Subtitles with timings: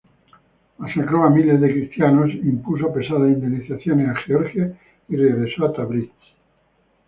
[0.79, 4.75] Masacró a miles de cristianos, impuso pesadas indemnizaciones a Georgia
[5.07, 6.09] y regresó a Tabriz.